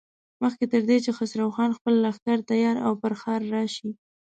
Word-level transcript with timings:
مخکې 0.43 0.65
تر 0.71 0.81
دې 0.89 0.97
چې 1.05 1.11
خسرو 1.17 1.47
خان 1.55 1.71
خپل 1.77 1.93
لښکر 2.03 2.39
تيار 2.49 2.77
او 2.85 2.93
پر 3.01 3.13
ښار 3.21 3.41
راشي. 3.53 3.89